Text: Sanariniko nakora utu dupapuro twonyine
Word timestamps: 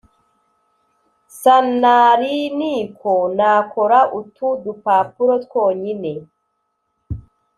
Sanariniko 1.39 3.13
nakora 3.37 3.99
utu 4.19 4.47
dupapuro 4.63 5.33
twonyine 5.45 6.11